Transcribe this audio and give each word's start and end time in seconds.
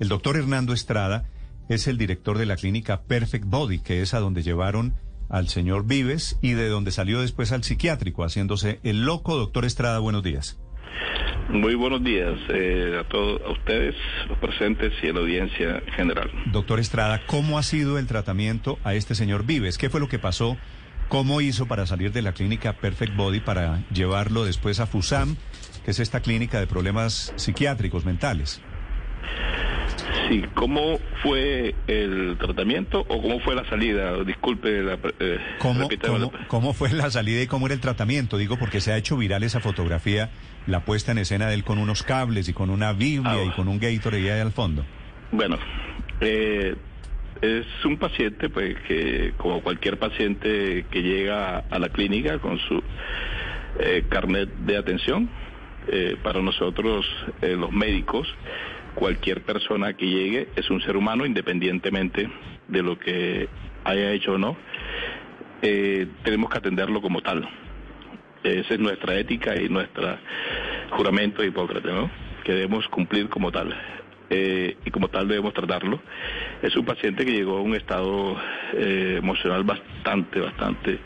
El 0.00 0.08
doctor 0.08 0.38
Hernando 0.38 0.72
Estrada 0.72 1.28
es 1.68 1.86
el 1.86 1.98
director 1.98 2.38
de 2.38 2.46
la 2.46 2.56
clínica 2.56 3.02
Perfect 3.02 3.44
Body, 3.44 3.78
que 3.78 4.00
es 4.00 4.14
a 4.14 4.18
donde 4.18 4.42
llevaron 4.42 4.94
al 5.28 5.48
señor 5.48 5.86
Vives 5.86 6.38
y 6.40 6.52
de 6.52 6.68
donde 6.68 6.92
salió 6.92 7.20
después 7.20 7.52
al 7.52 7.62
psiquiátrico, 7.62 8.24
haciéndose 8.24 8.80
el 8.84 9.04
loco. 9.04 9.36
Doctor 9.36 9.66
Estrada, 9.66 9.98
buenos 9.98 10.22
días. 10.22 10.58
Muy 11.50 11.74
buenos 11.74 12.02
días 12.02 12.38
eh, 12.48 12.98
a 12.98 13.06
todos 13.06 13.42
a 13.42 13.50
ustedes, 13.50 13.94
los 14.30 14.38
presentes 14.38 14.94
y 15.02 15.08
a 15.08 15.12
la 15.12 15.20
audiencia 15.20 15.82
general. 15.94 16.30
Doctor 16.50 16.80
Estrada, 16.80 17.20
¿cómo 17.26 17.58
ha 17.58 17.62
sido 17.62 17.98
el 17.98 18.06
tratamiento 18.06 18.78
a 18.82 18.94
este 18.94 19.14
señor 19.14 19.44
Vives? 19.44 19.76
¿Qué 19.76 19.90
fue 19.90 20.00
lo 20.00 20.08
que 20.08 20.18
pasó? 20.18 20.56
¿Cómo 21.08 21.42
hizo 21.42 21.66
para 21.66 21.84
salir 21.84 22.12
de 22.12 22.22
la 22.22 22.32
clínica 22.32 22.72
Perfect 22.72 23.14
Body 23.14 23.40
para 23.40 23.86
llevarlo 23.90 24.46
después 24.46 24.80
a 24.80 24.86
FUSAM, 24.86 25.36
que 25.84 25.90
es 25.90 26.00
esta 26.00 26.20
clínica 26.20 26.60
de 26.60 26.66
problemas 26.66 27.34
psiquiátricos 27.36 28.06
mentales? 28.06 28.62
Sí, 30.28 30.44
¿cómo 30.54 30.98
fue 31.22 31.74
el 31.86 32.36
tratamiento 32.38 33.00
o 33.00 33.20
cómo 33.20 33.40
fue 33.40 33.54
la 33.54 33.68
salida? 33.68 34.22
Disculpe 34.24 34.82
la... 34.82 34.98
Eh, 35.20 35.38
¿Cómo, 35.58 35.88
cómo, 36.48 36.72
fue 36.72 36.90
la 36.92 37.10
salida 37.10 37.42
y 37.42 37.46
cómo 37.46 37.66
era 37.66 37.74
el 37.74 37.80
tratamiento? 37.80 38.38
Digo, 38.38 38.56
porque 38.56 38.80
se 38.80 38.92
ha 38.92 38.96
hecho 38.96 39.16
viral 39.16 39.42
esa 39.42 39.60
fotografía, 39.60 40.30
la 40.66 40.84
puesta 40.84 41.12
en 41.12 41.18
escena 41.18 41.46
de 41.48 41.54
él 41.54 41.64
con 41.64 41.78
unos 41.78 42.02
cables 42.02 42.48
y 42.48 42.52
con 42.52 42.70
una 42.70 42.92
Biblia 42.92 43.44
y 43.44 43.48
ah. 43.48 43.52
con 43.54 43.68
un 43.68 43.78
Gatorade 43.78 44.32
ahí 44.32 44.40
al 44.40 44.52
fondo. 44.52 44.84
Bueno, 45.30 45.58
eh, 46.20 46.74
es 47.42 47.66
un 47.84 47.98
paciente 47.98 48.48
pues 48.48 48.76
que, 48.88 49.34
como 49.36 49.60
cualquier 49.62 49.98
paciente 49.98 50.86
que 50.90 51.02
llega 51.02 51.58
a 51.58 51.78
la 51.78 51.88
clínica 51.90 52.38
con 52.38 52.58
su 52.60 52.82
eh, 53.78 54.04
carnet 54.08 54.48
de 54.60 54.76
atención, 54.78 55.28
eh, 55.88 56.16
para 56.22 56.40
nosotros 56.40 57.04
los 57.42 57.70
médicos, 57.70 58.26
cualquier 58.94 59.42
persona 59.42 59.94
que 59.94 60.06
llegue 60.06 60.48
es 60.56 60.70
un 60.70 60.80
ser 60.80 60.96
humano 60.96 61.26
independientemente 61.26 62.30
de 62.68 62.82
lo 62.82 62.98
que 62.98 63.48
haya 63.84 64.12
hecho 64.12 64.34
o 64.34 64.38
no. 64.38 64.56
Eh, 65.62 66.06
tenemos 66.22 66.50
que 66.50 66.58
atenderlo 66.58 67.00
como 67.00 67.20
tal. 67.20 67.48
Esa 68.42 68.74
es 68.74 68.80
nuestra 68.80 69.14
ética 69.16 69.60
y 69.60 69.68
nuestro 69.68 70.18
juramento 70.90 71.42
de 71.42 71.50
¿no? 71.50 72.10
Que 72.44 72.52
debemos 72.52 72.86
cumplir 72.88 73.28
como 73.28 73.50
tal. 73.50 73.74
Eh, 74.30 74.76
y 74.84 74.90
como 74.90 75.08
tal 75.08 75.28
debemos 75.28 75.54
tratarlo. 75.54 76.00
Es 76.62 76.76
un 76.76 76.84
paciente 76.84 77.24
que 77.24 77.32
llegó 77.32 77.58
a 77.58 77.62
un 77.62 77.74
estado 77.74 78.36
eh, 78.74 79.16
emocional 79.18 79.64
bastante, 79.64 80.40
bastante 80.40 80.98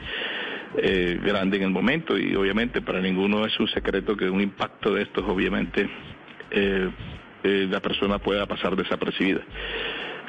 grande 1.25 1.57
en 1.57 1.63
el 1.63 1.71
momento 1.71 2.17
y 2.19 2.37
obviamente 2.37 2.83
para 2.83 3.01
ninguno 3.01 3.47
es 3.47 3.59
un 3.59 3.67
secreto 3.69 4.15
que 4.15 4.29
un 4.29 4.43
impacto 4.43 4.93
de 4.93 5.03
estos 5.03 5.25
obviamente 5.27 5.89
eh, 7.43 7.67
la 7.71 7.81
persona 7.81 8.19
pueda 8.19 8.47
pasar 8.47 8.77
desapercibida. 8.77 9.41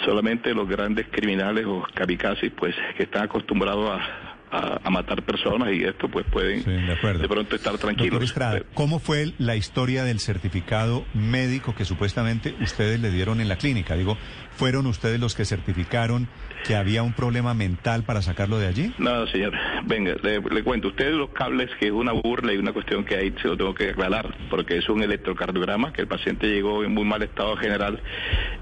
Solamente 0.06 0.54
los 0.54 0.68
grandes 0.68 1.08
criminales 1.10 1.66
o 1.66 1.86
kamikazes, 1.94 2.52
pues, 2.52 2.76
que 2.96 3.04
están 3.04 3.24
acostumbrados 3.24 3.90
a, 3.90 4.29
a, 4.52 4.90
matar 4.90 5.22
personas 5.24 5.72
y 5.72 5.84
esto 5.84 6.10
pues 6.10 6.26
pueden 6.32 6.64
de, 6.64 7.28
pronto 7.28 7.56
estar 7.56 7.78
tranquilos. 7.78 8.34
¿cómo 8.74 9.00
fue 9.00 9.34
la 9.38 9.56
historia 9.56 10.04
del 10.04 10.20
certificado 10.20 11.06
médico 11.14 11.76
que 11.76 11.86
supuestamente 11.86 12.56
ustedes 12.62 13.00
le 13.00 13.12
dieron 13.12 13.42
en 13.42 13.48
la 13.48 13.58
clínica? 13.58 13.96
Digo, 13.96 14.18
¿fueron 14.52 14.88
ustedes 14.88 15.20
los 15.20 15.36
que 15.36 15.46
certificaron 15.46 16.28
que 16.66 16.76
había 16.76 17.04
un 17.04 17.14
problema 17.14 17.54
mental 17.54 18.04
para 18.04 18.22
sacarlo 18.22 18.58
de 18.58 18.68
allí? 18.68 18.94
No, 18.98 19.26
señor. 19.28 19.54
Venga, 19.86 20.16
le, 20.22 20.64
cuento. 20.64 20.90
Ustedes 20.90 21.14
los 21.14 21.30
cables, 21.30 21.70
que 21.80 21.88
es 21.88 21.92
una 21.92 22.12
burla 22.12 22.54
y 22.54 22.58
una 22.58 22.74
cuestión 22.74 23.06
que 23.06 23.16
ahí 23.16 23.34
se 23.42 23.48
lo 23.48 23.56
tengo 23.56 23.74
que 23.74 23.92
aclarar, 23.92 24.36
porque 24.50 24.78
es 24.78 24.90
un 24.90 25.02
electrocardiograma, 25.02 25.94
que 25.94 26.02
el 26.02 26.08
paciente 26.08 26.48
llegó 26.48 26.84
en 26.84 26.94
muy 26.94 27.06
mal 27.06 27.22
estado 27.22 27.56
general 27.56 28.02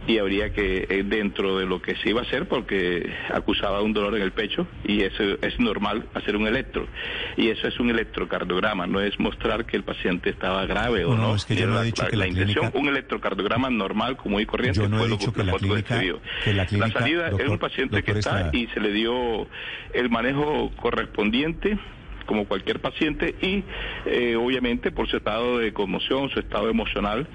y 0.06 0.20
habría 0.20 0.52
que, 0.54 0.86
eh, 0.90 1.04
dentro 1.06 1.58
de 1.58 1.66
lo 1.66 1.82
que 1.82 1.96
se 1.96 2.10
iba 2.10 2.22
a 2.22 2.24
hacer, 2.24 2.48
porque 2.48 3.12
acusaba 3.34 3.82
un 3.82 3.94
dolor 3.94 4.16
en 4.16 4.22
el 4.22 4.32
pecho, 4.32 4.68
y 4.84 5.02
eso 5.02 5.24
es 5.42 5.60
normal 5.60 5.77
hacer 6.14 6.36
un 6.36 6.48
electro. 6.48 6.88
Y 7.36 7.50
eso 7.50 7.68
es 7.68 7.80
un 7.80 7.90
electrocardiograma, 7.90 8.88
no 8.88 9.00
es 9.00 9.20
mostrar 9.20 9.66
que 9.66 9.78
el 9.78 9.84
paciente 9.84 10.30
estaba 10.30 10.66
grave 10.66 11.06
o 11.06 11.16
no. 11.16 11.30
no 11.30 11.36
es 11.36 11.46
que 11.46 11.56
yo 11.56 11.68
no 11.68 11.82
he 11.82 11.86
dicho 11.86 12.08
que 12.08 12.16
la, 12.16 12.28
intención, 12.28 12.72
un 12.74 12.88
electrocardiograma 12.88 13.70
normal, 13.70 14.18
común 14.18 14.42
y 14.42 14.46
corriente, 14.46 14.80
yo 14.80 14.90
no 14.90 15.04
he 15.04 15.08
dicho 15.08 15.34
que, 15.34 15.44
la 15.44 15.54
clínica, 15.54 16.00
que 16.44 16.54
la 16.54 16.66
clínica, 16.66 16.88
La 16.88 16.94
salida 16.94 17.30
es 17.38 17.48
un 17.48 17.58
paciente 17.58 18.04
que 18.04 18.12
está 18.12 18.50
y 18.54 18.68
se 18.68 18.80
le 18.80 18.92
dio 18.92 19.48
el 19.94 20.10
manejo 20.10 20.72
correspondiente 20.76 21.78
como 22.26 22.46
cualquier 22.46 22.80
paciente 22.82 23.36
y 23.42 23.64
eh, 24.06 24.36
obviamente 24.36 24.92
por 24.92 25.08
su 25.08 25.18
estado 25.18 25.60
de 25.60 25.74
conmoción, 25.74 26.30
su 26.30 26.40
estado 26.40 26.70
emocional, 26.70 27.26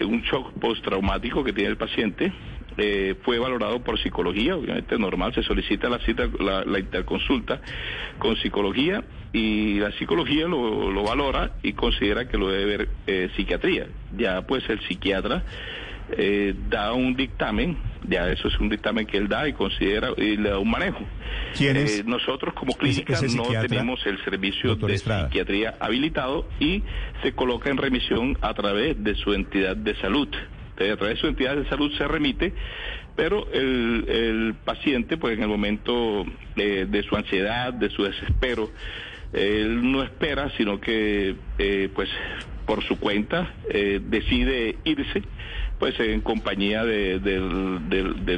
un 0.00 0.22
shock 0.22 0.52
postraumático 0.54 1.44
que 1.44 1.52
tiene 1.52 1.70
el 1.70 1.76
paciente, 1.76 2.32
eh, 2.82 3.14
fue 3.22 3.38
valorado 3.38 3.84
por 3.84 4.00
psicología, 4.00 4.56
obviamente 4.56 4.98
normal, 4.98 5.34
se 5.34 5.42
solicita 5.42 5.90
la 5.90 5.98
cita, 5.98 6.26
la, 6.38 6.78
interconsulta 6.78 7.60
con 8.18 8.36
psicología 8.36 9.04
y 9.34 9.78
la 9.78 9.92
psicología 9.92 10.46
lo, 10.46 11.02
valora 11.02 11.52
y 11.62 11.74
considera 11.74 12.26
que 12.26 12.38
lo 12.38 12.48
debe 12.48 12.64
ver 12.64 12.88
eh, 13.06 13.28
psiquiatría. 13.36 13.86
Ya 14.16 14.40
pues 14.46 14.66
el 14.70 14.80
psiquiatra 14.80 15.44
eh, 16.16 16.54
da 16.70 16.94
un 16.94 17.14
dictamen, 17.14 17.76
ya 18.08 18.30
eso 18.30 18.48
es 18.48 18.58
un 18.58 18.70
dictamen 18.70 19.06
que 19.06 19.18
él 19.18 19.28
da 19.28 19.46
y 19.46 19.52
considera 19.52 20.08
y 20.16 20.38
le 20.38 20.48
da 20.48 20.58
un 20.58 20.70
manejo. 20.70 21.04
Eh, 21.60 22.02
nosotros 22.06 22.54
como 22.54 22.72
clínica 22.72 23.20
no 23.36 23.42
tenemos 23.60 24.04
el 24.06 24.24
servicio 24.24 24.74
de 24.74 24.96
psiquiatría 24.96 25.74
habilitado 25.80 26.48
y 26.58 26.82
se 27.22 27.32
coloca 27.32 27.68
en 27.68 27.76
remisión 27.76 28.38
a 28.40 28.54
través 28.54 29.02
de 29.04 29.14
su 29.16 29.34
entidad 29.34 29.76
de 29.76 29.94
salud. 29.96 30.28
A 30.88 30.96
través 30.96 31.16
de 31.16 31.20
su 31.20 31.26
entidad 31.26 31.56
de 31.56 31.68
salud 31.68 31.92
se 31.98 32.08
remite 32.08 32.54
pero 33.16 33.46
el, 33.52 34.06
el 34.08 34.54
paciente, 34.64 35.18
pues 35.18 35.36
en 35.36 35.42
el 35.42 35.48
momento 35.48 36.24
eh, 36.56 36.86
de 36.88 37.02
su 37.02 37.16
ansiedad, 37.16 37.72
de 37.72 37.90
su 37.90 38.04
desespero, 38.04 38.70
él 39.34 39.92
no 39.92 40.02
espera, 40.02 40.50
sino 40.56 40.80
que, 40.80 41.36
pues, 41.94 42.08
por 42.66 42.82
su 42.84 42.98
cuenta, 42.98 43.52
decide 43.68 44.76
irse 44.84 45.22
pues 45.80 45.98
en 45.98 46.20
compañía 46.20 46.84
de, 46.84 47.18
de, 47.18 47.38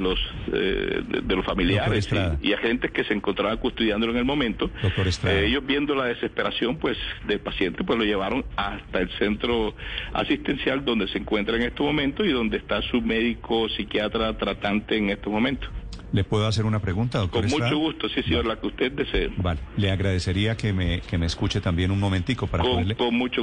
los 0.01 0.19
eh, 0.53 1.03
de, 1.23 1.37
los 1.37 1.45
familiares 1.45 2.09
y, 2.41 2.53
agentes 2.53 2.93
que 2.93 3.03
se 3.03 3.13
encontraban 3.13 3.59
custodiándolo 3.59 4.13
en 4.13 4.19
el 4.21 4.25
momento. 4.25 4.71
Eh, 5.25 5.47
ellos 5.49 5.67
viendo 5.67 5.97
la 5.97 6.05
desesperación 6.05 6.77
pues 6.77 6.97
del 7.27 7.41
paciente 7.41 7.83
pues 7.83 7.99
lo 7.99 8.05
llevaron 8.05 8.45
hasta 8.57 9.01
el 9.01 9.11
centro 9.19 9.75
asistencial 10.13 10.85
donde 10.85 11.09
se 11.09 11.19
encuentra 11.19 11.57
en 11.57 11.63
este 11.63 11.83
momento 11.83 12.25
y 12.25 12.31
donde 12.31 12.59
está 12.59 12.81
su 12.83 13.01
médico 13.01 13.69
psiquiatra 13.69 14.39
tratante 14.39 14.97
en 14.97 15.11
estos 15.11 15.33
momentos. 15.33 15.69
¿Le 16.13 16.25
puedo 16.25 16.47
hacer 16.47 16.67
una 16.67 16.81
pregunta, 16.81 17.19
doctor? 17.19 17.49
Con 17.49 17.51
mucho 17.51 17.79
gusto, 17.79 18.09
sí, 18.11 18.23
señor, 18.23 18.45
la 18.47 18.57
que 18.61 18.67
usted 18.67 18.93
desee. 18.93 19.31
Vale, 19.39 19.61
le 19.77 19.91
agradecería 19.91 20.57
que 20.57 20.73
me, 20.73 21.01
que 21.01 21.17
me 21.17 21.25
escuche 21.25 21.61
también 21.61 21.91
un 21.91 21.99
momentico 21.99 22.47
para 22.47 22.65
poderle, 22.65 22.97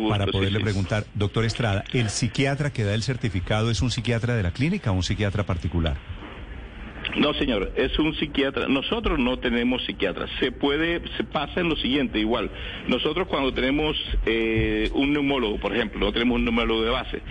para 0.07 0.28
poderle 0.28 0.59
preguntar. 0.59 1.06
Doctor 1.16 1.46
Estrada, 1.46 1.84
¿el 1.94 2.09
psiquiatra 2.09 2.72
que 2.72 2.84
da 2.84 2.94
el 2.94 3.02
certificado 3.02 3.72
es 3.72 3.81
un 3.81 3.90
psiquiatra 3.90 4.35
de 4.35 4.44
la 4.44 4.52
clínica 4.52 4.91
o 4.91 4.94
un 4.94 5.03
psiquiatra 5.03 5.44
particular? 5.46 5.97
No, 7.18 7.34
señor, 7.34 7.72
es 7.75 7.97
un 7.97 8.13
psiquiatra. 8.16 8.68
Nosotros 8.68 9.18
no 9.18 9.40
tenemos 9.40 9.84
psiquiatras. 9.86 10.30
Se 10.40 10.51
puede, 10.51 11.01
se 11.18 11.24
pasa 11.24 11.59
en 11.59 11.69
lo 11.69 11.75
siguiente, 11.75 12.19
igual. 12.19 12.51
Nosotros 12.88 13.28
cuando 13.28 13.51
tenemos 13.53 13.97
eh, 14.25 14.90
un 14.94 15.13
neumólogo, 15.13 15.59
por 15.59 15.75
ejemplo, 15.75 16.00
no 16.00 16.12
tenemos 16.12 16.36
un 16.36 16.46
neumólogo 16.46 16.84
de 16.84 16.90
base, 16.91 17.22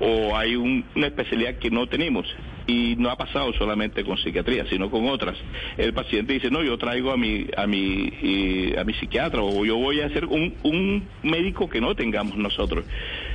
o 0.00 0.36
hay 0.36 0.56
una 0.56 1.06
especialidad 1.06 1.58
que 1.58 1.70
no 1.70 1.86
tenemos, 1.86 2.26
y 2.70 2.94
no 2.96 3.10
ha 3.10 3.16
pasado 3.16 3.52
solamente 3.54 4.04
con 4.04 4.16
psiquiatría, 4.18 4.64
sino 4.66 4.90
con 4.90 5.08
otras. 5.08 5.36
El 5.76 5.92
paciente 5.92 6.34
dice, 6.34 6.50
no, 6.50 6.62
yo 6.62 6.78
traigo 6.78 7.10
a 7.10 7.16
mi, 7.16 7.46
a 7.56 7.66
mi, 7.66 8.72
a 8.78 8.84
mi 8.84 8.94
psiquiatra, 8.94 9.42
o 9.42 9.64
yo 9.64 9.76
voy 9.76 10.00
a 10.00 10.06
hacer 10.06 10.26
un, 10.26 10.54
un 10.62 11.08
médico 11.22 11.68
que 11.68 11.80
no 11.80 11.94
tengamos 11.94 12.36
nosotros. 12.36 12.84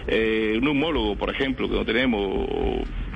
Eh, 0.07 0.53
un 0.57 0.63
neumólogo, 0.63 1.15
por 1.15 1.29
ejemplo, 1.29 1.69
que 1.69 1.75
no 1.75 1.85
tenemos, 1.85 2.47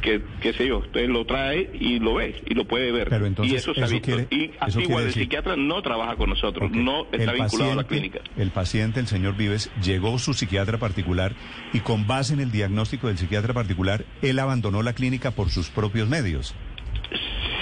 que, 0.01 0.21
qué 0.41 0.53
sé 0.53 0.67
yo, 0.67 0.79
usted 0.79 1.07
lo 1.07 1.25
trae 1.25 1.69
y 1.73 1.99
lo 1.99 2.15
ve 2.15 2.41
y 2.45 2.53
lo 2.53 2.65
puede 2.65 2.91
ver. 2.91 3.09
y 3.43 3.55
eso 3.55 3.73
se 3.73 3.83
ha 3.83 3.87
visto. 3.87 4.19
y 4.29 4.51
así 4.59 4.81
igual 4.81 5.05
el 5.05 5.13
psiquiatra 5.13 5.55
no 5.55 5.81
trabaja 5.81 6.15
con 6.15 6.29
nosotros, 6.29 6.71
no 6.71 7.07
está 7.11 7.33
vinculado 7.33 7.71
a 7.71 7.75
la 7.75 7.83
clínica. 7.83 8.19
El 8.37 8.51
paciente, 8.51 8.99
el 8.99 9.07
señor 9.07 9.35
Vives, 9.35 9.71
llegó 9.83 10.17
su 10.19 10.33
psiquiatra 10.33 10.77
particular 10.77 11.33
y 11.73 11.79
con 11.79 12.07
base 12.07 12.33
en 12.33 12.39
el 12.39 12.51
diagnóstico 12.51 13.07
del 13.07 13.17
psiquiatra 13.17 13.53
particular, 13.53 14.05
él 14.21 14.39
abandonó 14.39 14.81
la 14.83 14.93
clínica 14.93 15.31
por 15.31 15.49
sus 15.49 15.69
propios 15.69 16.07
medios. 16.07 16.55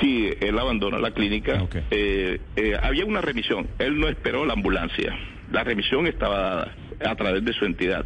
Sí, 0.01 0.29
él 0.39 0.59
abandonó 0.59 0.99
la 0.99 1.11
clínica. 1.11 1.67
Eh, 1.89 2.39
eh, 2.55 2.77
había 2.81 3.05
una 3.05 3.21
remisión. 3.21 3.67
Él 3.79 3.99
no 3.99 4.07
esperó 4.07 4.45
la 4.45 4.53
ambulancia. 4.53 5.17
La 5.51 5.63
remisión 5.63 6.05
estaba 6.07 6.39
dada 6.39 6.75
a 7.11 7.15
través 7.15 7.43
de 7.43 7.53
su 7.53 7.65
entidad. 7.65 8.05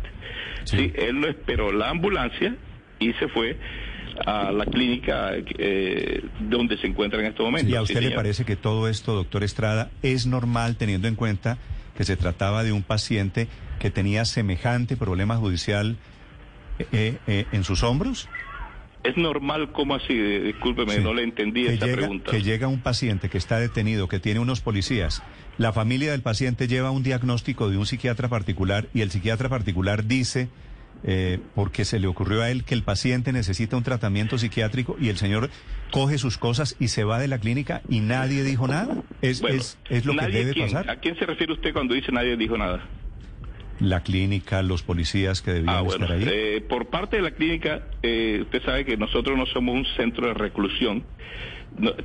sí 0.63 0.91
él 0.95 1.19
no 1.19 1.27
esperó 1.27 1.71
la 1.71 1.89
ambulancia 1.89 2.55
y 2.99 3.13
se 3.13 3.27
fue 3.29 3.57
a 4.25 4.51
la 4.51 4.65
clínica 4.65 5.31
eh, 5.35 6.23
donde 6.39 6.77
se 6.77 6.87
encuentra 6.87 7.19
en 7.19 7.27
este 7.27 7.43
momento. 7.43 7.69
¿Y 7.69 7.75
a 7.75 7.81
usted 7.81 8.01
le 8.01 8.11
parece 8.11 8.45
que 8.45 8.55
todo 8.55 8.87
esto, 8.87 9.13
doctor 9.13 9.43
Estrada, 9.43 9.91
es 10.01 10.27
normal 10.27 10.77
teniendo 10.77 11.07
en 11.07 11.15
cuenta 11.15 11.57
que 11.95 12.03
se 12.03 12.15
trataba 12.17 12.63
de 12.63 12.71
un 12.71 12.83
paciente 12.83 13.47
que 13.79 13.89
tenía 13.89 14.25
semejante 14.25 14.95
problema 14.95 15.35
judicial 15.37 15.97
eh, 16.91 17.17
eh, 17.27 17.45
en 17.51 17.63
sus 17.63 17.83
hombros? 17.83 18.29
Es 19.03 19.17
normal, 19.17 19.71
¿cómo 19.71 19.95
así? 19.95 20.13
Discúlpeme, 20.13 20.99
no 20.99 21.13
le 21.13 21.23
entendí 21.23 21.65
esa 21.65 21.87
pregunta. 21.87 22.29
Que 22.29 22.43
llega 22.43 22.67
un 22.67 22.81
paciente 22.81 23.29
que 23.29 23.37
está 23.39 23.59
detenido, 23.59 24.07
que 24.07 24.19
tiene 24.19 24.39
unos 24.39 24.61
policías. 24.61 25.23
La 25.57 25.73
familia 25.73 26.11
del 26.11 26.21
paciente 26.21 26.67
lleva 26.67 26.91
un 26.91 27.01
diagnóstico 27.01 27.69
de 27.69 27.77
un 27.77 27.87
psiquiatra 27.87 28.29
particular 28.29 28.87
y 28.93 29.01
el 29.01 29.09
psiquiatra 29.09 29.49
particular 29.49 30.05
dice, 30.05 30.49
eh, 31.03 31.39
porque 31.55 31.85
se 31.85 31.99
le 31.99 32.07
ocurrió 32.07 32.41
a 32.41 32.51
él 32.51 32.63
que 32.63 32.73
el 32.73 32.83
paciente 32.83 33.33
necesita 33.33 33.77
un 33.77 33.83
tratamiento 33.83 34.37
psiquiátrico 34.37 34.95
y 34.99 35.09
el 35.09 35.17
señor 35.17 35.49
coge 35.91 36.17
sus 36.17 36.37
cosas 36.37 36.75
y 36.79 36.89
se 36.89 37.03
va 37.03 37.19
de 37.19 37.27
la 37.27 37.39
clínica 37.39 37.81
y 37.89 37.99
nadie 37.99 38.43
dijo 38.43 38.67
nada. 38.67 39.03
¿Es, 39.21 39.43
es, 39.89 40.05
lo 40.05 40.15
que 40.15 40.27
debe 40.27 40.53
pasar? 40.53 40.89
¿A 40.89 40.97
quién 40.97 41.17
se 41.17 41.25
refiere 41.25 41.53
usted 41.53 41.73
cuando 41.73 41.93
dice 41.93 42.11
nadie 42.11 42.37
dijo 42.37 42.57
nada? 42.57 42.87
la 43.81 44.03
clínica, 44.03 44.61
los 44.61 44.83
policías 44.83 45.41
que 45.41 45.53
debían 45.53 45.75
ah, 45.75 45.83
estar 45.87 46.11
ahí? 46.11 46.23
Eh, 46.27 46.61
por 46.61 46.87
parte 46.87 47.17
de 47.17 47.23
la 47.23 47.31
clínica, 47.31 47.81
eh, 48.03 48.39
usted 48.41 48.63
sabe 48.63 48.85
que 48.85 48.97
nosotros 48.97 49.37
no 49.37 49.45
somos 49.47 49.75
un 49.75 49.85
centro 49.97 50.27
de 50.27 50.33
reclusión. 50.33 51.03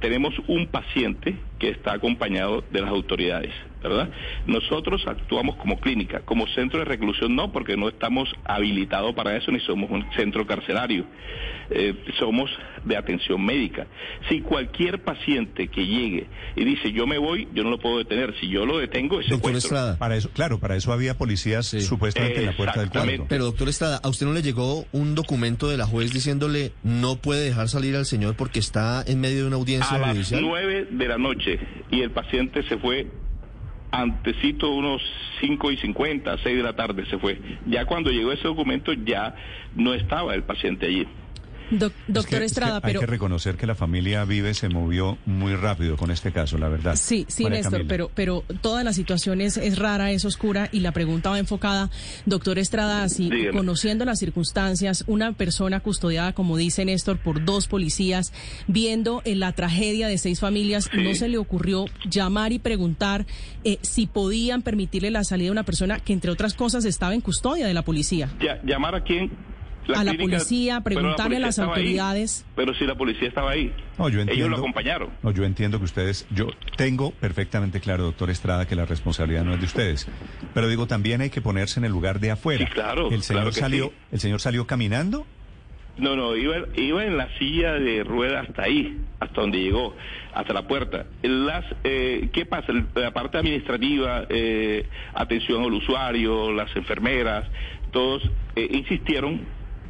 tenemos 0.00 0.34
un 0.46 0.68
paciente 0.68 1.36
que 1.58 1.70
está 1.70 1.94
acompañado 1.94 2.62
de 2.70 2.80
las 2.80 2.90
autoridades. 2.90 3.52
¿verdad? 3.88 4.10
Nosotros 4.46 5.02
actuamos 5.06 5.56
como 5.56 5.78
clínica, 5.78 6.20
como 6.20 6.46
centro 6.48 6.80
de 6.80 6.84
reclusión 6.84 7.34
no, 7.34 7.52
porque 7.52 7.76
no 7.76 7.88
estamos 7.88 8.28
habilitados 8.44 9.14
para 9.14 9.36
eso 9.36 9.50
ni 9.52 9.60
somos 9.60 9.90
un 9.90 10.04
centro 10.16 10.46
carcelario. 10.46 11.06
Eh, 11.68 11.94
somos 12.18 12.50
de 12.84 12.96
atención 12.96 13.44
médica. 13.44 13.86
Si 14.28 14.40
cualquier 14.40 15.02
paciente 15.02 15.68
que 15.68 15.84
llegue 15.84 16.26
y 16.54 16.64
dice 16.64 16.92
yo 16.92 17.06
me 17.06 17.18
voy, 17.18 17.48
yo 17.54 17.64
no 17.64 17.70
lo 17.70 17.78
puedo 17.78 17.98
detener. 17.98 18.34
Si 18.40 18.48
yo 18.48 18.64
lo 18.64 18.78
detengo, 18.78 19.20
es 19.20 19.28
doctor 19.28 19.56
Estrada, 19.56 19.98
para 19.98 20.16
eso, 20.16 20.30
claro, 20.30 20.58
para 20.58 20.76
eso 20.76 20.92
había 20.92 21.16
policías 21.18 21.66
supuestamente 21.66 22.40
en 22.40 22.46
la 22.46 22.56
puerta 22.56 22.80
del 22.80 22.90
cuarto. 22.90 23.26
Pero 23.28 23.44
doctor 23.44 23.68
Estrada, 23.68 24.00
¿a 24.02 24.08
usted 24.08 24.26
no 24.26 24.32
le 24.32 24.42
llegó 24.42 24.86
un 24.92 25.14
documento 25.14 25.68
de 25.68 25.76
la 25.76 25.85
juez 25.86 26.12
diciéndole 26.12 26.72
no 26.82 27.16
puede 27.16 27.44
dejar 27.44 27.68
salir 27.68 27.96
al 27.96 28.04
señor 28.04 28.36
porque 28.36 28.58
está 28.58 29.02
en 29.06 29.20
medio 29.20 29.42
de 29.42 29.46
una 29.46 29.56
audiencia 29.56 29.96
a 29.96 30.14
las 30.14 30.32
nueve 30.32 30.88
de 30.90 31.08
la 31.08 31.18
noche 31.18 31.58
y 31.90 32.00
el 32.02 32.10
paciente 32.10 32.62
se 32.64 32.76
fue 32.78 33.06
antecito 33.90 34.70
unos 34.70 35.00
5 35.40 35.72
y 35.72 35.76
50, 35.78 36.36
6 36.42 36.56
de 36.56 36.62
la 36.62 36.74
tarde 36.74 37.06
se 37.06 37.18
fue. 37.18 37.40
Ya 37.66 37.84
cuando 37.86 38.10
llegó 38.10 38.32
ese 38.32 38.48
documento 38.48 38.92
ya 38.92 39.34
no 39.74 39.94
estaba 39.94 40.34
el 40.34 40.42
paciente 40.42 40.86
allí 40.86 41.06
doctor 41.70 42.42
Estrada, 42.42 42.80
pero... 42.80 43.00
Hay 43.00 43.06
que 43.06 43.10
reconocer 43.10 43.56
que 43.56 43.66
la 43.66 43.74
familia 43.74 44.24
Vive 44.24 44.54
se 44.54 44.68
movió 44.68 45.18
muy 45.26 45.54
rápido 45.54 45.96
con 45.96 46.10
este 46.10 46.32
caso, 46.32 46.58
la 46.58 46.68
verdad. 46.68 46.96
Sí, 46.96 47.26
sí, 47.28 47.44
Néstor, 47.44 47.86
pero, 47.86 48.10
pero 48.14 48.44
toda 48.60 48.84
la 48.84 48.92
situación 48.92 49.40
es, 49.40 49.78
rara, 49.78 50.10
es 50.10 50.24
oscura 50.24 50.68
y 50.72 50.80
la 50.80 50.92
pregunta 50.92 51.30
va 51.30 51.38
enfocada, 51.38 51.90
doctor 52.24 52.58
Estrada, 52.58 53.08
si 53.08 53.30
conociendo 53.52 54.04
las 54.04 54.18
circunstancias, 54.18 55.04
una 55.06 55.32
persona 55.32 55.80
custodiada, 55.80 56.32
como 56.32 56.56
dice 56.56 56.84
Néstor, 56.84 57.18
por 57.18 57.44
dos 57.44 57.68
policías, 57.68 58.32
viendo 58.66 59.22
en 59.24 59.40
la 59.40 59.52
tragedia 59.52 60.08
de 60.08 60.18
seis 60.18 60.40
familias, 60.40 60.90
¿no 60.92 61.14
se 61.14 61.28
le 61.28 61.38
ocurrió 61.38 61.86
llamar 62.08 62.52
y 62.52 62.58
preguntar 62.58 63.26
eh, 63.64 63.78
si 63.82 64.06
podían 64.06 64.62
permitirle 64.62 65.10
la 65.10 65.24
salida 65.24 65.46
de 65.46 65.52
una 65.52 65.64
persona 65.64 66.00
que, 66.00 66.12
entre 66.12 66.30
otras 66.30 66.54
cosas, 66.54 66.84
estaba 66.84 67.14
en 67.14 67.20
custodia 67.20 67.66
de 67.66 67.74
la 67.74 67.82
policía? 67.82 68.30
Ya, 68.40 68.60
¿Llamar 68.64 68.94
a 68.94 69.02
quién? 69.02 69.30
A 69.94 70.04
la 70.04 70.14
policía, 70.14 70.80
preguntarle 70.80 71.36
a 71.36 71.40
las 71.40 71.58
autoridades. 71.58 72.44
pero 72.54 72.74
si 72.74 72.84
la 72.84 72.94
policía 72.94 73.28
estaba 73.28 73.50
ahí, 73.52 73.72
ellos 73.98 74.48
lo 74.50 74.56
acompañaron. 74.56 75.10
No, 75.22 75.30
yo 75.30 75.44
entiendo 75.44 75.78
que 75.78 75.84
ustedes, 75.84 76.26
yo 76.30 76.48
tengo 76.76 77.12
perfectamente 77.12 77.80
claro, 77.80 78.04
doctor 78.04 78.30
Estrada, 78.30 78.66
que 78.66 78.76
la 78.76 78.86
responsabilidad 78.86 79.44
no 79.44 79.54
es 79.54 79.60
de 79.60 79.66
ustedes. 79.66 80.08
Pero 80.54 80.68
digo, 80.68 80.86
también 80.86 81.20
hay 81.20 81.30
que 81.30 81.40
ponerse 81.40 81.80
en 81.80 81.84
el 81.84 81.92
lugar 81.92 82.20
de 82.20 82.30
afuera. 82.30 82.66
Sí, 82.66 82.72
claro. 82.72 83.10
El 83.10 83.22
señor 83.22 83.52
salió, 83.52 83.92
el 84.12 84.20
señor 84.20 84.40
salió 84.40 84.66
caminando. 84.66 85.26
No, 85.98 86.14
no, 86.14 86.36
iba, 86.36 86.56
iba 86.74 87.04
en 87.04 87.16
la 87.16 87.28
silla 87.38 87.72
de 87.72 88.04
ruedas 88.04 88.46
hasta 88.48 88.64
ahí, 88.64 88.98
hasta 89.18 89.40
donde 89.40 89.58
llegó, 89.58 89.94
hasta 90.34 90.52
la 90.52 90.68
puerta. 90.68 91.06
Las, 91.22 91.64
eh, 91.84 92.28
¿Qué 92.34 92.44
pasa? 92.44 92.72
La 92.94 93.12
parte 93.12 93.38
administrativa, 93.38 94.26
eh, 94.28 94.86
atención 95.14 95.62
al 95.62 95.72
usuario, 95.72 96.52
las 96.52 96.74
enfermeras, 96.76 97.46
todos 97.92 98.22
eh, 98.56 98.68
insistieron 98.72 99.40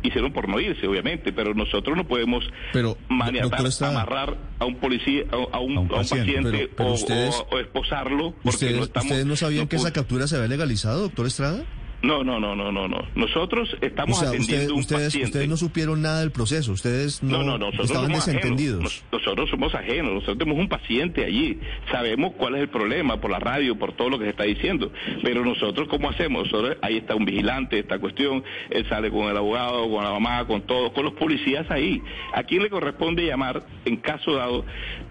hicieron 0.03 0.33
por 0.33 0.49
no 0.49 0.61
irse, 0.61 0.87
obviamente, 0.87 1.33
pero 1.33 1.55
nosotros 1.55 1.97
no 1.97 2.07
podemos 2.07 2.45
pero, 2.73 2.97
amarrar 3.09 4.37
a 4.59 4.65
un 4.65 4.77
policía, 4.77 5.25
a, 5.31 5.61
un, 5.61 5.89
paciente, 5.89 6.71
o, 6.79 7.59
esposarlo. 7.59 8.35
Porque 8.43 8.71
no 8.71 8.85
estamos, 8.85 9.11
¿Ustedes 9.11 9.27
no 9.27 9.37
sabían 9.37 9.69
que 9.69 9.77
esa 9.77 9.93
captura 9.93 10.27
se 10.27 10.37
había 10.37 10.49
legalizado, 10.49 11.03
doctor 11.03 11.27
Estrada? 11.27 11.65
No, 12.03 12.23
no, 12.23 12.39
no, 12.39 12.55
no, 12.55 12.71
no, 12.71 12.87
no. 12.89 12.99
Nosotros 13.15 13.77
estamos 13.81 14.23
atendiendo 14.23 14.75
un 14.75 14.81
ustedes, 14.81 15.07
paciente. 15.07 15.29
Ustedes 15.29 15.49
no 15.49 15.57
supieron 15.57 16.03
nada 16.03 16.21
del 16.21 16.31
proceso, 16.31 16.73
ustedes 16.73 17.23
no, 17.23 17.39
no, 17.39 17.45
no 17.45 17.59
nosotros 17.59 17.91
estaban 17.91 18.13
desentendidos. 18.13 19.05
nosotros 19.11 19.51
somos 19.51 19.75
ajenos, 19.75 20.13
nosotros 20.13 20.39
tenemos 20.39 20.61
un 20.61 20.69
paciente 20.69 21.25
allí, 21.25 21.59
sabemos 21.91 22.35
cuál 22.37 22.57
es 22.57 22.63
el 22.63 22.69
problema 22.69 23.21
por 23.21 23.31
la 23.31 23.39
radio, 23.39 23.79
por 23.79 23.95
todo 23.95 24.11
lo 24.11 24.19
que 24.19 24.25
se 24.25 24.31
está 24.31 24.45
diciendo, 24.45 24.93
pero 25.23 25.45
nosotros 25.45 25.89
cómo 25.89 26.11
hacemos, 26.11 26.49
ahí 26.83 26.99
está 26.99 27.15
un 27.15 27.25
vigilante, 27.25 27.79
esta 27.79 27.99
cuestión, 27.99 28.45
él 28.71 28.89
sale 28.89 29.11
con 29.11 29.29
el 29.29 29.37
abogado, 29.37 29.91
con 29.91 30.05
la 30.05 30.11
mamá, 30.11 30.47
con 30.47 30.63
todo, 30.63 30.93
con 30.93 31.05
los 31.05 31.15
policías 31.15 31.69
ahí. 31.71 32.03
¿A 32.35 32.45
quién 32.45 32.63
le 32.63 32.71
corresponde 32.71 33.25
llamar 33.25 33.65
en 33.85 33.97
caso 33.97 34.35
dado, 34.35 34.65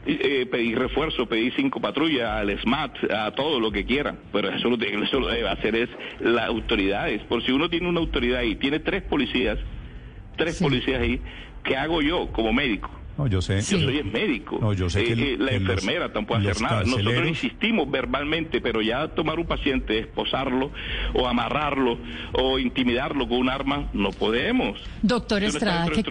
eh, 0.05 0.45
pedir 0.49 0.77
refuerzo, 0.77 1.25
pedir 1.25 1.53
cinco 1.55 1.81
patrullas, 1.81 2.29
al 2.29 2.57
SMAT, 2.61 3.11
a 3.11 3.31
todo 3.31 3.59
lo 3.59 3.71
que 3.71 3.85
quieran? 3.85 4.19
Pero 4.31 4.49
eso 4.49 4.69
lo, 4.69 4.77
eso 4.77 5.19
lo 5.19 5.27
debe 5.27 5.49
hacer 5.49 5.75
es 5.75 5.89
la 6.19 6.45
autoridad 6.45 6.84
autoridades. 6.85 7.21
Por 7.23 7.43
si 7.43 7.51
uno 7.51 7.69
tiene 7.69 7.87
una 7.87 7.99
autoridad 7.99 8.41
y 8.43 8.55
tiene 8.55 8.79
tres 8.79 9.03
policías, 9.03 9.57
tres 10.37 10.61
policías 10.61 11.01
ahí, 11.01 11.21
¿qué 11.63 11.75
hago 11.75 12.01
yo 12.01 12.27
como 12.31 12.53
médico? 12.53 12.89
No, 13.17 13.27
yo 13.27 13.41
sé. 13.41 13.61
Yo 13.61 13.79
soy 13.79 13.97
el 13.99 14.11
médico. 14.11 14.57
No, 14.59 14.73
yo 14.73 14.89
sé 14.89 15.05
que 15.05 15.13
eh, 15.13 15.37
la 15.37 15.51
enfermera 15.51 16.11
tampoco 16.11 16.41
hacer 16.41 16.61
nada. 16.61 16.83
Nosotros 16.83 17.27
insistimos 17.27 17.89
verbalmente, 17.89 18.59
pero 18.59 18.81
ya 18.81 19.07
tomar 19.07 19.39
un 19.39 19.45
paciente, 19.45 19.99
esposarlo 19.99 20.71
o 21.13 21.25
amarrarlo 21.25 21.97
o 22.33 22.59
intimidarlo 22.59 23.27
con 23.27 23.37
un 23.37 23.49
arma, 23.49 23.89
no 23.93 24.11
podemos. 24.11 24.81
Doctor 25.01 25.43
Estrada, 25.43 25.87
¿qué, 25.91 26.03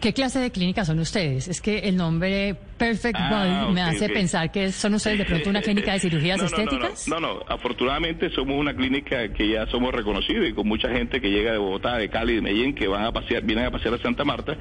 ¿qué 0.00 0.12
clase 0.12 0.38
de 0.38 0.50
clínica 0.50 0.84
son 0.84 0.98
ustedes? 0.98 1.48
Es 1.48 1.60
que 1.60 1.80
el 1.80 1.96
nombre 1.96 2.56
Perfect 2.78 3.16
ah, 3.18 3.64
Body 3.64 3.74
me 3.74 3.82
hace 3.82 4.08
pensar 4.08 4.50
que 4.50 4.72
son 4.72 4.94
ustedes 4.94 5.18
de 5.18 5.24
pronto 5.24 5.50
una 5.50 5.62
clínica 5.62 5.92
de 5.92 6.00
cirugías 6.00 6.42
estéticas. 6.42 7.08
No 7.08 7.20
no, 7.20 7.40
afortunadamente 7.48 8.30
somos 8.30 8.58
una 8.58 8.74
clínica 8.74 9.32
que 9.32 9.50
ya 9.50 9.66
somos 9.66 9.94
reconocidos 9.94 10.48
y 10.48 10.52
con 10.52 10.66
mucha 10.66 10.88
gente 10.88 11.20
que 11.20 11.30
llega 11.30 11.52
de 11.52 11.58
Bogotá, 11.58 11.96
de 11.96 12.08
Cali, 12.08 12.36
de 12.36 12.40
Medellín, 12.42 12.74
que 12.74 12.88
van 12.88 13.04
a 13.04 13.12
pasear, 13.12 13.42
vienen 13.42 13.66
a 13.66 13.70
pasear 13.70 13.94
a 13.94 13.98
Santa 13.98 14.24
Marta. 14.24 14.56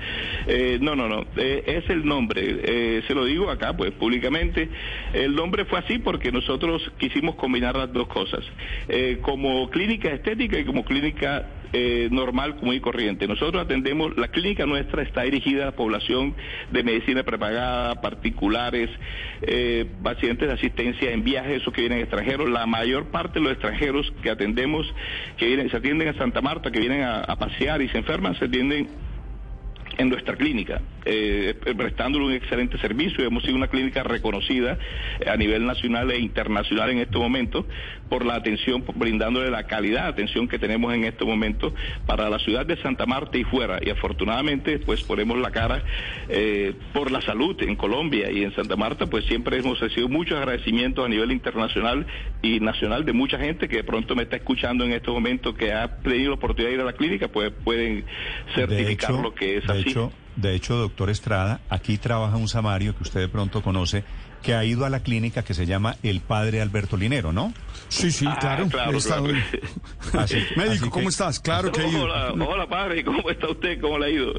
Eh, 0.47 0.77
no, 0.81 0.95
no, 0.95 1.07
no. 1.07 1.25
Eh, 1.37 1.63
es 1.65 1.89
el 1.89 2.05
nombre, 2.05 2.41
eh, 2.63 3.03
se 3.07 3.13
lo 3.13 3.25
digo 3.25 3.50
acá 3.50 3.75
pues 3.75 3.91
públicamente, 3.91 4.69
el 5.13 5.36
nombre 5.36 5.65
fue 5.65 5.79
así 5.79 6.00
porque 6.00 6.31
nosotros 6.31 6.81
quisimos 6.98 7.36
combinar 7.36 7.75
las 7.75 7.91
dos 7.91 8.07
cosas, 8.07 8.41
eh, 8.88 9.19
como 9.21 9.69
clínica 9.69 10.09
estética 10.09 10.59
y 10.59 10.65
como 10.65 10.83
clínica 10.83 11.48
normal, 12.12 12.58
común 12.58 12.75
y 12.75 12.80
corriente. 12.80 13.27
Nosotros 13.27 13.63
atendemos, 13.63 14.15
la 14.18 14.27
clínica 14.27 14.65
nuestra 14.65 15.01
está 15.01 15.24
dirigida 15.24 15.63
a 15.63 15.65
la 15.68 15.75
población 15.75 16.36
de 16.72 16.84
medicina 16.84 17.24
prepagada, 17.24 18.01
particulares, 18.01 18.89
pacientes 20.03 20.48
de 20.48 20.53
asistencia 20.53 21.12
en 21.12 21.24
viajes, 21.24 21.62
esos 21.62 21.74
que 21.74 21.82
vienen 21.82 22.00
extranjeros, 22.00 22.50
la 22.50 22.65
mayor 22.65 23.06
parte 23.06 23.39
de 23.39 23.46
los 23.46 23.53
extranjeros 23.53 24.13
que 24.22 24.30
atendemos, 24.30 24.86
que 25.38 25.48
vienen, 25.48 25.70
se 25.70 25.77
atienden 25.77 26.10
a 26.10 26.13
Santa 26.13 26.42
Marta, 26.42 26.72
que 26.72 26.80
vienen 26.80 27.03
a 27.03 27.36
pasear 27.38 27.82
y 27.82 27.89
se 27.89 27.98
enferman, 27.98 28.38
se 28.38 28.46
atienden 28.46 28.88
en 29.98 30.10
nuestra 30.10 30.36
clínica, 30.36 30.82
eh, 31.05 31.55
prestándole 31.75 32.25
un 32.25 32.33
excelente 32.33 32.77
servicio. 32.77 33.25
Hemos 33.25 33.43
sido 33.43 33.55
una 33.55 33.67
clínica 33.67 34.03
reconocida 34.03 34.77
eh, 35.19 35.29
a 35.29 35.36
nivel 35.36 35.65
nacional 35.65 36.12
e 36.12 36.19
internacional 36.19 36.89
en 36.91 37.00
este 37.00 37.17
momento 37.17 37.65
por 38.10 38.25
la 38.25 38.36
atención, 38.36 38.83
brindándole 38.95 39.50
la 39.50 39.63
calidad 39.63 40.03
de 40.03 40.10
atención 40.10 40.48
que 40.48 40.60
tenemos 40.60 40.93
en 40.93 41.03
este 41.03 41.25
momento 41.25 41.74
para 42.05 42.29
la 42.29 42.39
ciudad 42.39 42.65
de 42.65 42.77
Santa 42.77 43.05
Marta 43.05 43.38
y 43.38 43.43
fuera. 43.43 43.79
Y 43.81 43.89
afortunadamente, 43.89 44.79
pues 44.79 45.01
ponemos 45.03 45.38
la 45.39 45.51
cara 45.51 45.83
eh, 46.29 46.74
por 46.93 47.12
la 47.12 47.22
salud 47.22 47.62
en 47.62 47.75
Colombia 47.75 48.31
y 48.31 48.43
en 48.43 48.53
Santa 48.53 48.75
Marta, 48.75 49.07
pues 49.07 49.25
siempre 49.25 49.57
hemos 49.57 49.79
recibido 49.79 50.10
muchos 50.10 50.38
agradecimientos 50.38 51.05
a 51.05 51.10
nivel 51.10 51.31
internacional 51.31 52.05
y 52.41 52.60
nacional 52.60 53.05
de 53.05 53.13
mucha 53.13 53.38
gente 53.39 53.67
que 53.67 53.77
de 53.77 53.83
pronto 53.83 54.15
me 54.15 54.24
está 54.24 54.36
escuchando 54.36 54.83
en 54.83 54.91
este 54.91 55.10
momento 55.10 55.53
que 55.53 55.74
ha 55.74 55.98
tenido 55.98 56.29
la 56.31 56.36
oportunidad 56.36 56.69
de 56.69 56.75
ir 56.75 56.81
a 56.81 56.86
la 56.86 56.93
clínica, 56.93 57.27
pues 57.27 57.51
pueden 57.63 58.05
certificar 58.53 59.12
lo 59.12 59.33
que 59.33 59.57
es 59.57 59.69
así 59.69 59.93
de 60.35 60.55
hecho, 60.55 60.75
doctor 60.75 61.09
Estrada, 61.09 61.61
aquí 61.69 61.97
trabaja 61.97 62.37
un 62.37 62.47
samario 62.47 62.95
que 62.95 63.03
usted 63.03 63.19
de 63.19 63.27
pronto 63.27 63.61
conoce 63.61 64.03
que 64.41 64.53
ha 64.55 64.65
ido 64.65 64.85
a 64.85 64.89
la 64.89 64.99
clínica 65.01 65.43
que 65.43 65.53
se 65.53 65.65
llama 65.65 65.95
El 66.03 66.19
Padre 66.19 66.61
Alberto 66.61 66.97
Linero, 66.97 67.31
¿no? 67.31 67.53
Sí, 67.87 68.11
sí, 68.11 68.25
Ah, 68.27 68.37
claro. 68.41 68.67
claro, 68.67 68.99
claro. 68.99 69.25
Así- 70.19 70.35
Médico, 70.57 70.71
así 70.73 70.83
que- 70.83 70.89
¿cómo 70.89 71.09
estás? 71.09 71.39
Claro 71.39 71.71
que. 71.71 71.81
Hola, 71.83 72.33
hola 72.33 72.67
padre, 72.67 73.03
¿cómo 73.05 73.29
está 73.29 73.49
usted? 73.49 73.79
¿Cómo 73.79 73.97
le 73.99 74.05
ha 74.07 74.09
ido? 74.09 74.33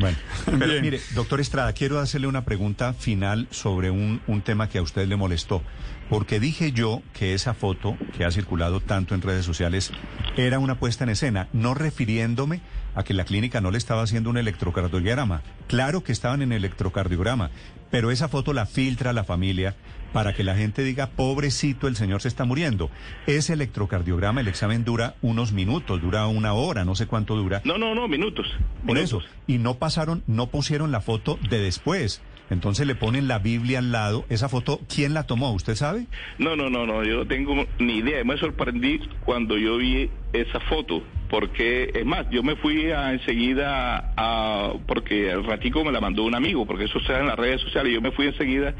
Bueno, 0.00 0.16
pero 0.46 0.80
mire, 0.80 0.98
doctor 1.14 1.40
Estrada, 1.40 1.74
quiero 1.74 1.98
hacerle 1.98 2.26
una 2.26 2.44
pregunta 2.46 2.94
final 2.94 3.46
sobre 3.50 3.90
un, 3.90 4.22
un 4.26 4.40
tema 4.40 4.68
que 4.68 4.78
a 4.78 4.82
usted 4.82 5.06
le 5.06 5.16
molestó. 5.16 5.62
Porque 6.08 6.40
dije 6.40 6.72
yo 6.72 7.02
que 7.12 7.34
esa 7.34 7.54
foto 7.54 7.96
que 8.16 8.24
ha 8.24 8.32
circulado 8.32 8.80
tanto 8.80 9.14
en 9.14 9.22
redes 9.22 9.44
sociales 9.44 9.92
era 10.36 10.58
una 10.58 10.78
puesta 10.78 11.04
en 11.04 11.10
escena, 11.10 11.48
no 11.52 11.74
refiriéndome 11.74 12.62
a 12.94 13.04
que 13.04 13.14
la 13.14 13.24
clínica 13.24 13.60
no 13.60 13.70
le 13.70 13.78
estaba 13.78 14.02
haciendo 14.02 14.30
un 14.30 14.38
electrocardiograma. 14.38 15.42
Claro 15.68 16.02
que 16.02 16.12
estaban 16.12 16.42
en 16.42 16.52
electrocardiograma, 16.52 17.50
pero 17.90 18.10
esa 18.10 18.28
foto 18.28 18.52
la 18.52 18.66
filtra 18.66 19.12
la 19.12 19.24
familia 19.24 19.74
para 20.12 20.32
que 20.32 20.44
la 20.44 20.56
gente 20.56 20.82
diga, 20.82 21.10
pobrecito, 21.10 21.86
el 21.86 21.96
señor 21.96 22.20
se 22.20 22.28
está 22.28 22.44
muriendo. 22.44 22.90
Ese 23.26 23.52
electrocardiograma, 23.52 24.40
el 24.40 24.48
examen 24.48 24.84
dura 24.84 25.14
unos 25.22 25.52
minutos, 25.52 26.00
dura 26.00 26.26
una 26.26 26.52
hora, 26.52 26.84
no 26.84 26.94
sé 26.96 27.06
cuánto 27.06 27.36
dura. 27.36 27.62
No, 27.64 27.78
no, 27.78 27.94
no, 27.94 28.08
minutos. 28.08 28.46
Por 28.84 28.96
minutos. 28.96 29.24
eso. 29.24 29.34
Y 29.46 29.58
no 29.58 29.74
pasaron, 29.78 30.22
no 30.26 30.48
pusieron 30.48 30.90
la 30.90 31.00
foto 31.00 31.38
de 31.48 31.60
después. 31.60 32.22
Entonces 32.50 32.84
le 32.86 32.96
ponen 32.96 33.28
la 33.28 33.38
Biblia 33.38 33.78
al 33.78 33.92
lado. 33.92 34.24
Esa 34.28 34.48
foto, 34.48 34.80
¿quién 34.92 35.14
la 35.14 35.22
tomó? 35.22 35.52
¿Usted 35.52 35.76
sabe? 35.76 36.06
No, 36.38 36.56
no, 36.56 36.68
no, 36.68 36.84
no, 36.84 37.04
yo 37.04 37.18
no 37.18 37.26
tengo 37.26 37.64
ni 37.78 37.98
idea. 37.98 38.24
Me 38.24 38.36
sorprendí 38.38 39.00
cuando 39.24 39.56
yo 39.56 39.76
vi 39.76 40.10
esa 40.32 40.58
foto, 40.58 41.04
porque 41.30 41.90
es 41.94 42.04
más, 42.04 42.28
yo 42.30 42.42
me 42.42 42.56
fui 42.56 42.90
a, 42.90 43.12
enseguida 43.12 44.12
a, 44.16 44.72
porque 44.86 45.30
el 45.30 45.44
ratico 45.44 45.84
me 45.84 45.92
la 45.92 46.00
mandó 46.00 46.24
un 46.24 46.34
amigo, 46.34 46.66
porque 46.66 46.84
eso 46.84 46.98
se 47.00 47.12
da 47.12 47.20
en 47.20 47.26
las 47.28 47.38
redes 47.38 47.60
sociales, 47.60 47.92
yo 47.94 48.00
me 48.00 48.10
fui 48.10 48.26
enseguida 48.26 48.74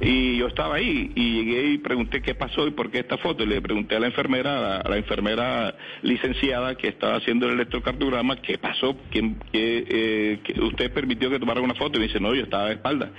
y 0.00 0.36
yo 0.36 0.46
estaba 0.46 0.76
ahí 0.76 1.10
y 1.14 1.32
llegué 1.42 1.70
y 1.70 1.78
pregunté 1.78 2.20
qué 2.20 2.34
pasó 2.34 2.66
y 2.66 2.72
por 2.72 2.90
qué 2.90 2.98
esta 2.98 3.16
foto, 3.16 3.42
y 3.42 3.46
le 3.46 3.62
pregunté 3.62 3.96
a 3.96 4.00
la 4.00 4.06
enfermera, 4.08 4.58
a 4.58 4.60
la, 4.60 4.76
a 4.76 4.88
la 4.90 4.96
enfermera 4.98 5.74
licenciada 6.02 6.74
que 6.76 6.88
estaba 6.88 7.16
haciendo 7.16 7.46
el 7.46 7.54
electrocardiograma, 7.54 8.36
qué 8.42 8.58
pasó, 8.58 8.96
¿Quién, 9.10 9.36
qué, 9.50 9.84
eh, 9.88 10.60
usted 10.60 10.92
permitió 10.92 11.30
que 11.30 11.38
tomara 11.38 11.60
una 11.62 11.74
foto 11.74 11.96
y 11.96 12.00
me 12.00 12.06
dice, 12.08 12.20
no, 12.20 12.34
yo 12.34 12.42
estaba 12.42 12.66
de 12.66 12.74
espalda, 12.74 13.10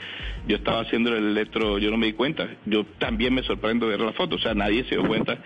yo 0.48 0.56
estaba 0.56 0.82
haciendo 0.82 1.16
el 1.16 1.26
electro, 1.30 1.80
yo 1.80 1.90
no 1.90 1.98
me 1.98 2.06
di 2.06 2.14
cuenta, 2.14 2.48
yo 2.66 2.86
también 3.00 3.34
me 3.34 3.42
sorprendo 3.44 3.88
de 3.88 3.98
ver 3.98 4.06
la 4.06 4.14
foto, 4.14 4.36
o 4.36 4.40
sea, 4.40 4.54
nadie 4.54 4.84
se 4.84 4.96
dio 4.96 5.08
cuenta 5.08 5.40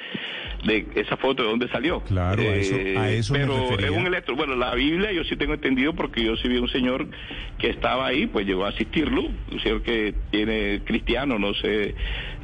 de 0.65 0.87
esa 0.95 1.17
foto 1.17 1.43
de 1.43 1.49
dónde 1.49 1.67
salió. 1.69 1.97
Eh, 1.97 2.01
Claro, 2.07 2.41
a 2.43 2.55
eso- 2.55 2.75
a 2.99 3.09
eso 3.09 3.20
Pero 3.29 3.53
es 3.79 3.89
un 3.91 4.07
electro, 4.07 4.35
bueno, 4.35 4.55
la 4.55 4.73
Biblia 4.75 5.11
yo 5.11 5.23
sí 5.23 5.35
tengo 5.35 5.53
entendido 5.53 5.93
porque 5.93 6.23
yo 6.23 6.35
sí 6.37 6.47
vi 6.47 6.57
un 6.57 6.69
señor 6.69 7.07
que 7.57 7.69
estaba 7.69 8.07
ahí, 8.07 8.27
pues 8.27 8.45
llegó 8.45 8.65
a 8.65 8.69
asistirlo, 8.69 9.21
un 9.51 9.59
señor 9.61 9.81
que 9.83 10.13
tiene 10.31 10.81
cristiano, 10.85 11.37
no 11.39 11.53
sé 11.53 11.95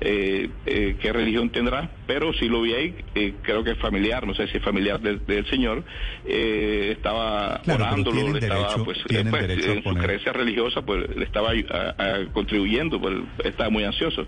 eh, 0.01 0.49
eh, 0.65 0.95
qué 1.01 1.11
religión 1.13 1.49
tendrá, 1.49 1.89
pero 2.05 2.31
sí 2.33 2.47
lo 2.47 2.61
vi 2.61 2.73
ahí, 2.73 2.95
eh, 3.15 3.33
creo 3.41 3.63
que 3.63 3.71
es 3.71 3.77
familiar, 3.79 4.27
no 4.27 4.33
sé 4.35 4.47
si 4.47 4.57
es 4.57 4.63
familiar 4.63 4.99
del, 4.99 5.25
del 5.25 5.45
señor, 5.47 5.83
eh, 6.25 6.89
estaba 6.95 7.61
Claro, 7.63 7.83
orándolo, 7.85 8.31
le 8.33 8.39
estaba, 8.39 8.59
derecho- 8.67 8.85
pues, 8.85 8.97
pues, 9.29 9.67
en 9.67 9.83
su 9.83 9.89
creencia 9.95 10.33
religiosa, 10.33 10.81
pues 10.83 11.15
le 11.15 11.23
estaba 11.23 11.49
a- 11.51 11.95
a- 11.97 12.25
contribuyendo, 12.33 12.99
pues 13.01 13.15
estaba 13.43 13.69
muy 13.69 13.83
ansioso. 13.83 14.25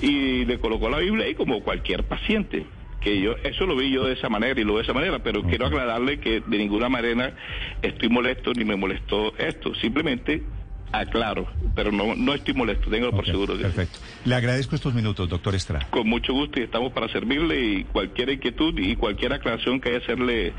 Y 0.00 0.44
le 0.44 0.58
colocó 0.58 0.88
la 0.88 0.98
Biblia 0.98 1.26
ahí 1.26 1.34
como 1.34 1.62
cualquier 1.62 2.04
paciente 2.04 2.64
que 3.00 3.20
yo 3.20 3.32
eso 3.44 3.66
lo 3.66 3.76
vi 3.76 3.90
yo 3.92 4.04
de 4.04 4.14
esa 4.14 4.28
manera 4.28 4.60
y 4.60 4.64
lo 4.64 4.76
de 4.76 4.82
esa 4.82 4.92
manera 4.92 5.18
pero 5.20 5.42
quiero 5.42 5.66
aclararle 5.66 6.18
que 6.20 6.40
de 6.40 6.58
ninguna 6.58 6.88
manera 6.88 7.34
estoy 7.82 8.08
molesto 8.08 8.52
ni 8.54 8.64
me 8.64 8.76
molestó 8.76 9.36
esto 9.38 9.74
simplemente 9.76 10.42
aclaro 10.90 11.46
pero 11.74 11.92
no 11.92 12.14
no 12.16 12.34
estoy 12.34 12.54
molesto 12.54 12.88
tengo 12.90 13.10
por 13.10 13.26
seguro 13.26 13.56
Perfecto. 13.56 13.98
Le 14.24 14.34
agradezco 14.34 14.74
estos 14.74 14.94
minutos, 14.94 15.28
doctor 15.28 15.54
Estrada. 15.54 15.86
con 15.90 16.08
mucho 16.08 16.32
gusto 16.32 16.58
y 16.60 16.62
estamos 16.62 16.92
para 16.92 17.08
servirle 17.08 17.60
y 17.62 17.84
cualquier 17.84 18.30
inquietud 18.30 18.74
y 18.78 18.96
cualquier 18.96 19.32
aclaración 19.34 19.80
que 19.80 19.90
haya 19.90 19.98
hacerle 19.98 20.54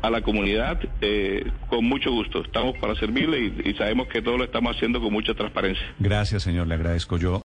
a 0.00 0.10
la 0.10 0.20
comunidad 0.22 0.80
eh, 1.00 1.50
con 1.68 1.84
mucho 1.86 2.10
gusto 2.12 2.42
estamos 2.44 2.76
para 2.78 2.94
servirle 2.94 3.40
y, 3.40 3.70
y 3.70 3.74
sabemos 3.74 4.06
que 4.08 4.22
todo 4.22 4.38
lo 4.38 4.44
estamos 4.44 4.76
haciendo 4.76 5.00
con 5.00 5.12
mucha 5.12 5.34
transparencia 5.34 5.84
Gracias, 5.98 6.42
señor. 6.44 6.66
Le 6.68 6.74
agradezco 6.74 7.18
yo. 7.18 7.42